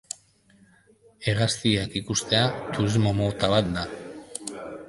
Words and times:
Hegaztiak 1.27 1.99
ikustea 2.01 2.41
turismo 2.73 3.15
mota 3.23 3.55
bat 3.55 3.73
da. 3.77 3.85